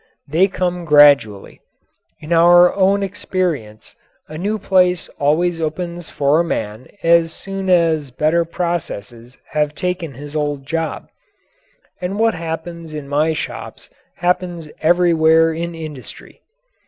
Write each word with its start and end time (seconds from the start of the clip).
They 0.27 0.47
come 0.47 0.83
gradually. 0.83 1.61
In 2.21 2.33
our 2.33 2.73
own 2.73 3.03
experience 3.03 3.93
a 4.27 4.35
new 4.35 4.57
place 4.57 5.09
always 5.19 5.61
opens 5.61 6.09
for 6.09 6.39
a 6.39 6.43
man 6.43 6.87
as 7.03 7.31
soon 7.31 7.69
as 7.69 8.09
better 8.09 8.43
processes 8.43 9.37
have 9.51 9.75
taken 9.75 10.15
his 10.15 10.35
old 10.35 10.65
job. 10.65 11.09
And 12.01 12.17
what 12.17 12.33
happens 12.33 12.95
in 12.95 13.07
my 13.07 13.33
shops 13.33 13.91
happens 14.15 14.69
everywhere 14.81 15.53
in 15.53 15.75
industry. 15.75 16.41